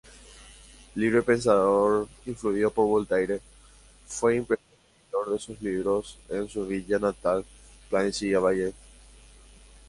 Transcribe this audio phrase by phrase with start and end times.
[0.95, 3.39] Libre pensador influido por Voltaire,
[4.07, 7.45] fue impresor-editor de libros en su villa natal
[7.91, 8.73] Plancy-l'Abbaye.